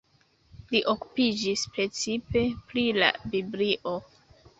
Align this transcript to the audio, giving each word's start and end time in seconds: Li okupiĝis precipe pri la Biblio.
Li 0.75 0.79
okupiĝis 0.93 1.65
precipe 1.75 2.41
pri 2.71 2.87
la 3.01 3.11
Biblio. 3.35 3.95